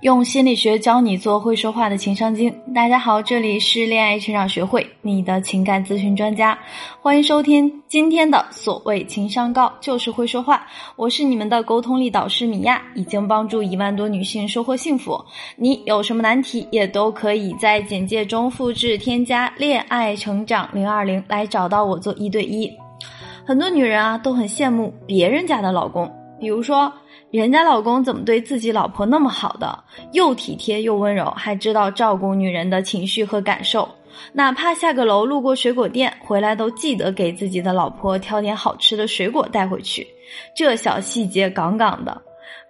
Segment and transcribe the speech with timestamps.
[0.00, 2.50] 用心理学教你做会说话的情商精。
[2.74, 6.58] 大家好，这里是恋爱成长学会，你的情感咨询专家，
[7.02, 10.66] 欢迎收听今天的所谓情商高就是会说话。
[10.96, 15.22] 我是你们的沟通力导师米娅，已经帮助一万多女性收获幸福。
[15.56, 22.72] 你有什么难题，也都可以在简介中复制添加恋爱成长零二零来找到我做一对一。
[23.44, 26.10] 很多女人啊都很羡慕别人家的老公，
[26.40, 26.90] 比如说。
[27.30, 33.88] 人家老公怎么对自己老婆那么好的，又体贴又温柔，还知道照顾女人的情绪和感受，
[34.32, 40.04] 哪怕下个楼路过水果店，回来都记得给自己的老婆挑点好吃的水果带回去，
[40.56, 42.20] 这小细节杠杠的。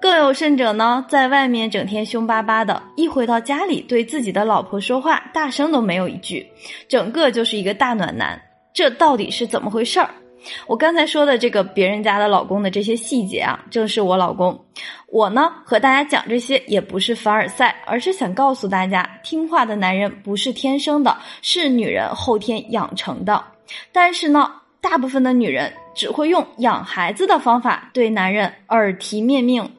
[0.00, 6.44] 更有甚者呢，在外面整天凶巴巴的，一回到家里对自己的老婆说话大声都没有一句，
[6.88, 8.40] 整个就是一个大暖男，
[8.72, 10.10] 这到底是怎么回事儿？
[10.66, 14.58] 我刚才说的这个别人家的老公的这些细节啊，正是我老公。
[15.08, 23.42] 我呢和大家讲这些也不是凡尔赛，而是想告诉大家，听话的男人不是天生的，是女人后天养成的。
[23.92, 29.70] 但是呢，大部分的女人只会用养孩子的方法对男人耳提面命：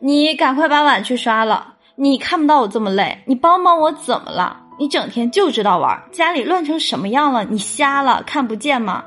[0.00, 4.60] 你赶快把碗去刷了，你看不到我这么累，你帮帮我怎么了？
[4.78, 7.44] 你整天就知道玩，家里乱成什么样了？
[7.44, 9.04] 你瞎了看不见吗？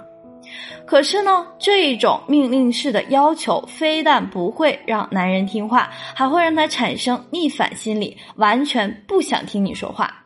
[0.86, 10.24] 可是呢，这一种命令式的要求非但不会让男人听话，还会让他产生逆反心理，完全不想听你说话。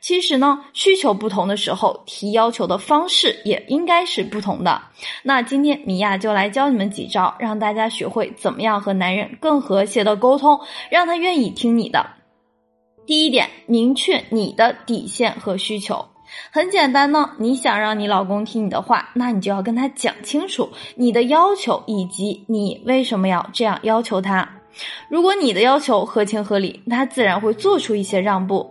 [0.00, 4.80] 其实呢，需求不同的时候，提要求的方式也应该是不同的。
[5.24, 10.60] 那今天米娅就来教你们几招，让大家学会怎么样和男人更和谐的沟通，
[10.90, 12.06] 让他愿意听你的。
[13.04, 16.06] 第一点，明确你的底线和需求。
[16.50, 24.48] 很简单呢，你想让你老公听你的话，那你就要跟他讲清楚你的要求以及你为什么要这样要求他。
[25.08, 28.68] 如果你的要求合情合理，他自然会做出一些让步。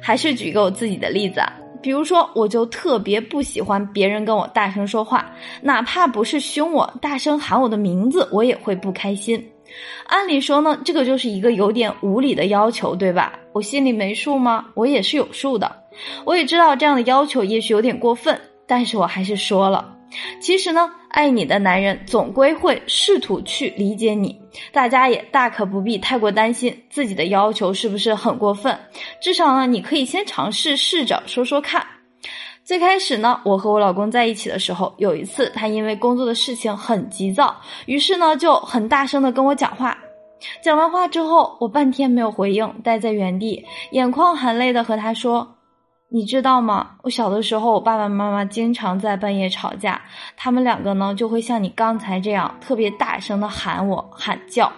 [0.00, 5.30] 还是举个我自己的例子啊，比如说，我就特别不喜欢别人跟我大声说话，
[5.62, 9.42] 哪怕不是凶我，大声喊我的名字，我也会不开心。
[10.06, 13.38] 按理说呢，这个就是一个有点无理的要求，对吧？
[13.52, 14.66] 我心里没数吗？
[14.74, 15.84] 我也是有数的。
[16.24, 19.96] 我也知道这样的要求也许有点过分，但是我还是说了。
[20.40, 24.38] 其实呢，爱你的男人总归会试图去理解你，
[24.70, 28.78] 大家也大可不必太过担心自己的要求是不是很过分。
[29.22, 31.86] 至少呢，你可以先尝试试着说说看。
[32.64, 37.54] 最开始呢，我和我老公在一起的时候，有一次他因为工作的事情很急躁，
[37.86, 39.96] 于是呢就很大声的跟我讲话。
[40.62, 45.56] 讲完话之后，我半天没有回应，待在原地，眼眶含泪的和他说。
[46.14, 46.90] 你知道吗？
[47.04, 49.98] 我小的时候，我爸爸妈妈经常在半夜吵架，
[50.36, 54.70] 他们两个呢就会像你刚才这样特别大声的喊我喊叫。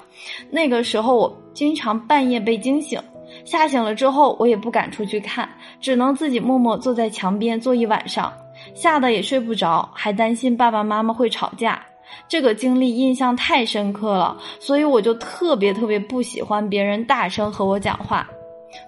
[0.48, 3.02] 那个时候我经常半夜被惊醒，
[3.44, 5.48] 吓醒了之后我也不敢出去看，
[5.80, 8.32] 只能自己默默坐在墙边坐一晚上，
[8.74, 11.80] 吓得也睡不着，还担心爸爸妈妈会吵架。
[12.28, 18.26] 这个经历印象太深刻了，所以我就特别特别不喜欢别人大声和我讲话。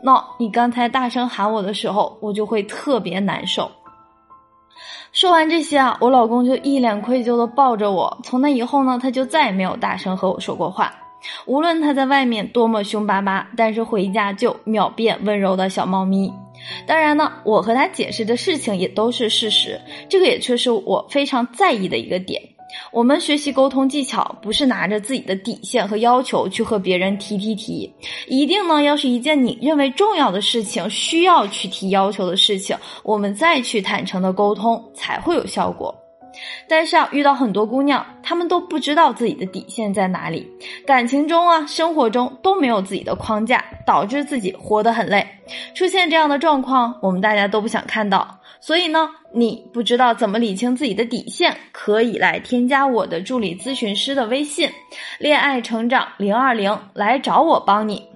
[0.03, 3.71] 那你刚才大声喊我的时候，我就会特别难受。
[5.13, 8.19] 说完这些啊，我老公就一脸愧疚的抱着我。
[8.23, 10.93] 从那以后呢，他就再也没有大声和我说过话。
[11.47, 16.33] 无论他在外面多么凶巴巴，但是回家就秒变温柔的小猫咪。
[16.87, 22.43] 当然呢，我和他解释的事情也都是事实，这个也却是我非常在意的一个点。
[22.93, 27.91] 我们学习沟通技巧，不是拿着自己的底线和要求去和别人提提提，
[28.27, 35.95] 一定呢要是一件你认为重要的事情，需要去提要求的事情，我们再去坦诚的沟通才会有效果。
[36.69, 40.51] 但是啊，遇到很多姑娘，她们都不知道自己的底线在哪里，
[40.87, 45.27] 感情中啊，生活中都没有自己的框架，导致自己活得很累。
[45.75, 48.41] 出现这样的状况，我们大家都不想看到。
[48.59, 54.69] 所以呢，你不知道怎么理清自己的底线，可以来添加我的助理咨询师的微信
[55.21, 58.16] “恋爱成长零二零”来找我帮你。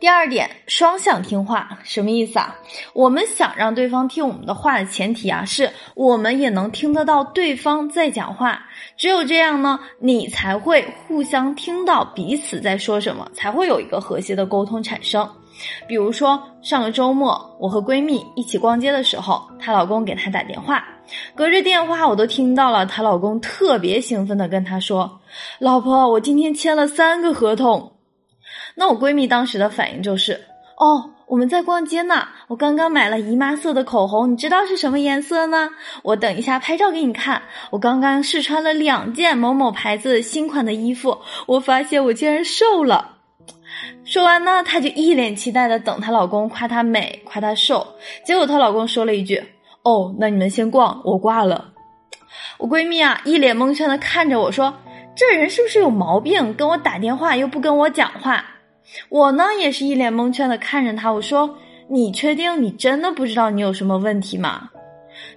[0.00, 2.56] 第二点，双向听话什么意思啊？
[2.92, 8.62] 我们想让对方听我们的话的前提啊，是我们也能听得到对方在讲话。
[8.96, 15.28] 只有这样呢，你才会互相听到彼此在说什么，才会有一个和谐的沟通产生。
[15.88, 20.84] 比如说，上个周末我和闺蜜一起逛街的时候，她老公给她打电话，
[21.34, 25.20] 隔着电话我都听到了她老公特别兴奋的跟她说
[25.58, 27.92] ：“老婆，我今天签了三个合同。”
[28.78, 30.40] 那我闺蜜当时的反应就是
[30.78, 35.68] ：“哦，我们在逛街呢，我刚刚买了姨妈色的口红，你知道是什么颜色呢？
[36.04, 37.42] 我等一下拍照给你看。
[37.70, 43.16] 我刚刚试穿了两件某某牌子新款的衣服，我发现我竟然瘦了。”
[44.06, 47.84] 说完呢，她就一脸期待的等她老公夸她美，夸她瘦。
[48.24, 49.42] 结果她老公说了一句
[49.82, 51.72] ：“哦，那你们先逛，我挂了。”
[52.58, 54.72] 我闺蜜啊，一脸蒙圈的看着我说
[55.16, 56.54] ：“这人是不是有毛病？
[56.54, 58.44] 跟我打电话又不跟我讲话。”
[59.08, 61.56] 我呢，也是一脸蒙圈的看着他，我说
[61.88, 64.70] ：“你确定你真的不知道你有什么问题吗？”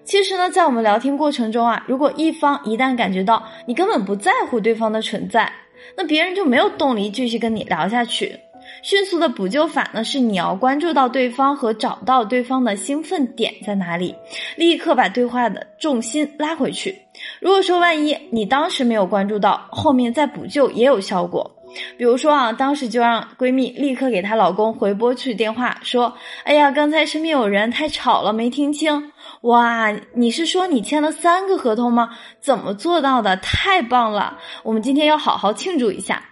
[0.04, 5.52] 其实呢，在我们聊天过程中啊，如果一方一旦感觉到你根本不在乎对方的存在，
[5.98, 8.40] 那别人就没有动力继续跟你聊下去。
[8.84, 14.16] 迅速的补救法呢，是你要关注到对方和找到对方的兴奋点在哪里，
[14.56, 16.96] 立刻把对话的重心拉回去。
[17.40, 21.50] 如果说万一你当时没有关注到，后面再补救也有效果。
[21.98, 26.14] 比如说啊，当时就让闺蜜立刻给她老公回拨去电话，说
[26.44, 29.12] ：“哎呀，刚才身边有人，太吵了，没听清。”
[29.44, 32.10] 哇，你是说你签了三个合同吗？
[32.40, 33.36] 怎么做到的？
[33.38, 34.38] 太棒了！
[34.64, 36.24] 我们今天要好好庆祝一下。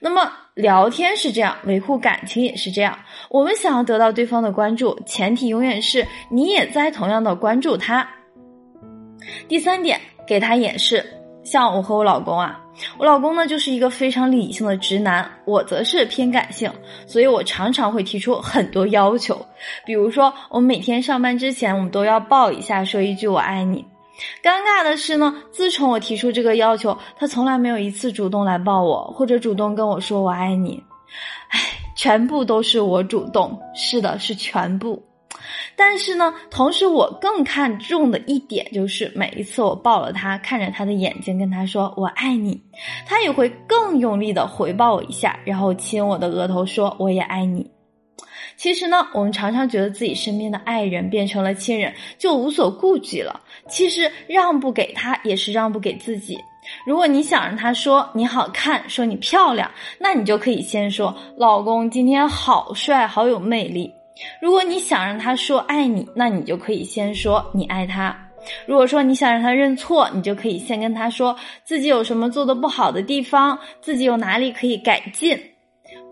[0.00, 2.96] 那么聊天是这样，维护感情也是这样。
[3.30, 8.08] 我们想要得到对方的关注，前提永远是你也在同样的关注他。
[9.48, 11.04] 第三点，给他演示。
[11.50, 12.60] 像我和我老公啊，
[12.98, 16.70] 我老公呢就是一个非常理性的直男，我则是偏感性，
[17.06, 19.40] 所以我常常会提出很多要求。
[19.86, 23.82] 比如说，我每天上班之前，我们都要抱一下，说一句“我爱你”。
[24.44, 30.82] 尴尬的是呢，自从我提出这个要求，他从来没有一次主动来抱我，或者主动跟我说我爱你。
[31.48, 31.58] 唉，
[31.96, 35.02] 全部都是我主动，是的，是全部。
[35.78, 42.60] 但是呢，同时我更看重的一点就是，每一次我抱了他，看着他的眼睛，跟他说我爱你，
[43.06, 47.70] 他也会更用力的回抱我一下，然后亲我的额头，说我也爱你。
[48.56, 53.40] 其实呢，我们常常觉得自己身边的爱人变成了亲人，就无所顾忌了。
[53.68, 56.36] 其实让步给他，也是让步给自己。
[56.84, 59.70] 如果你想让他说你好看，说你漂亮，
[60.00, 63.92] 那你就可以先说老公今天好帅，好有魅力。
[64.40, 68.16] 如果你想让他说爱你，那你就可以先说你爱他。
[68.66, 75.38] 如果说你想让他认错，你就可以先跟他说自己有什么做的不好的地方，自己有哪里可以改进。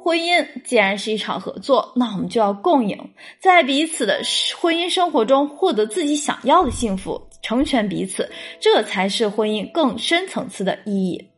[0.03, 2.97] 婚姻既然是一场合作，那我们就要共赢，
[3.41, 4.21] 在彼此的
[4.61, 8.31] 婚姻生活中获得自己想要的幸福，成全彼此，
[8.61, 11.29] 这才是婚姻更深层次的意义。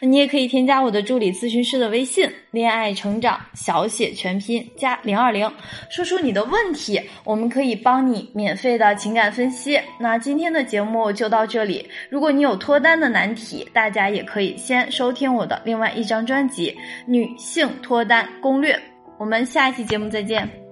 [0.00, 5.50] 你也可以添加我的助理咨询师的微信“恋爱成长小写全拼加零二零”，
[5.90, 9.80] 说出你的问题，我们可以帮你免费的情感分析。
[9.98, 16.70] 那今天的节目就到这里，如果你有脱单的难题，大家也可以先收听我的另外一张专辑
[17.06, 18.74] 《女性脱单攻略》。
[19.18, 20.67] 我们下一期节目再见。